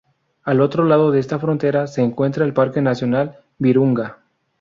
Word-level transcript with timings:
Al 0.45 0.61
otro 0.61 0.83
lado 0.83 1.11
de 1.11 1.19
esta 1.19 1.37
frontera 1.37 1.85
se 1.85 2.01
encuentra 2.01 2.43
el 2.43 2.55
Parque 2.55 2.81
Nacional 2.81 3.37
Virunga. 3.59 4.17